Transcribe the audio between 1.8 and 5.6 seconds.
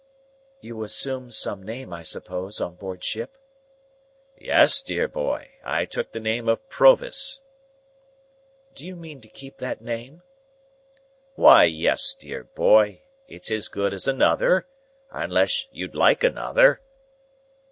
I suppose, on board ship?" "Yes, dear boy.